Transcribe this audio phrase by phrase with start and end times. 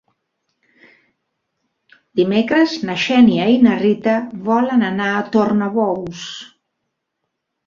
[2.19, 4.17] Dimecres na Xènia i na Rita
[4.49, 6.25] volen anar a Tornabous.